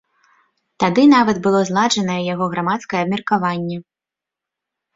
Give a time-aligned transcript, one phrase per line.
[0.83, 3.77] Тады нават было зладжанае яго грамадскае абмеркаванне.